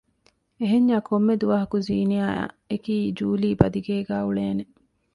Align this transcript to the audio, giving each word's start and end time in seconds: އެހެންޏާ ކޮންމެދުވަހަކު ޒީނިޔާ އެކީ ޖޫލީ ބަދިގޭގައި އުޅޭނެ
އެހެންޏާ 0.59 0.97
ކޮންމެދުވަހަކު 1.07 1.77
ޒީނިޔާ 1.87 2.27
އެކީ 2.69 2.95
ޖޫލީ 3.17 3.49
ބަދިގޭގައި 3.61 4.25
އުޅޭނެ 4.25 4.63